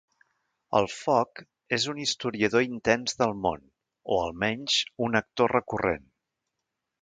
[0.77, 1.41] El foc
[1.77, 6.11] és un historiador intens del món o, almenys, un actor recurrent.